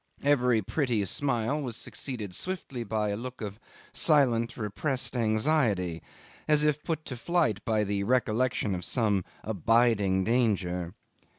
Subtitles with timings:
[0.23, 3.59] Every pretty smile was succeeded swiftly by a look of
[3.93, 6.01] silent, repressed anxiety,
[6.47, 10.95] as if put to flight by the recollection of some abiding danger.